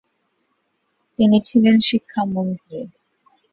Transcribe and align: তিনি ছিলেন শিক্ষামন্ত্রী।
তিনি 1.19 1.37
ছিলেন 1.47 1.75
শিক্ষামন্ত্রী। 1.89 2.79